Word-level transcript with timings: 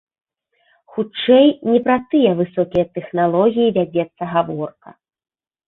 Хутчэй, 0.93 1.47
не 1.73 1.79
пра 1.89 1.97
тыя 2.15 2.31
высокія 2.41 2.85
тэхналогіі 2.97 3.73
вядзецца 3.79 4.23
гаворка. 4.35 4.99